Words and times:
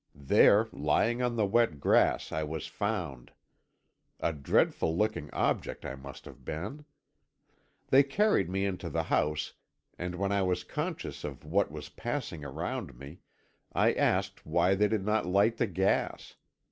There, 0.15 0.67
lying 0.71 1.21
on 1.21 1.35
the 1.35 1.45
wet 1.45 1.79
grass, 1.79 2.31
I 2.31 2.41
was 2.41 2.65
found. 2.65 3.33
A 4.19 4.33
dreadful 4.33 4.97
looking 4.97 5.29
object 5.31 5.85
I 5.85 5.93
must 5.93 6.25
have 6.25 6.43
been! 6.43 6.85
They 7.89 8.01
carried 8.01 8.49
me 8.49 8.65
into 8.65 8.89
the 8.89 9.03
house, 9.03 9.53
and 9.99 10.15
when 10.15 10.31
I 10.31 10.41
was 10.41 10.63
conscious 10.63 11.23
of 11.23 11.45
what 11.45 11.69
was 11.71 11.89
passing 11.89 12.43
around 12.43 12.97
me, 12.97 13.19
I 13.73 13.93
asked 13.93 14.43
why 14.43 14.73
they 14.73 14.87
did 14.87 15.05
not 15.05 15.27
light 15.27 15.57
the 15.57 15.67
gas. 15.67 16.33